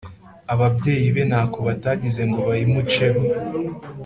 ababyeyi 0.53 1.07
be 1.15 1.23
ntako 1.29 1.57
batagize 1.67 2.21
ngo 2.29 2.39
bayimuceho 2.47 3.21